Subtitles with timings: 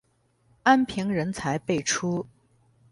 [0.63, 2.25] 安平人才辈出。